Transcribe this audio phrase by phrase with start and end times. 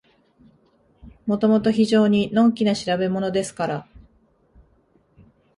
[1.27, 3.87] もともと非常にのんきな調べものですから、